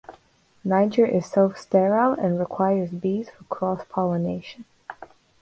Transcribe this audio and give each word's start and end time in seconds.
Niger 0.63 1.05
is 1.05 1.27
self-sterile 1.27 2.13
and 2.13 2.39
requires 2.39 2.89
bees 2.89 3.29
for 3.29 3.43
cross 3.43 3.81
pollination. 3.87 4.65